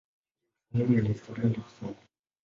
[0.73, 1.97] Yerusalemu ina historia ndefu sana.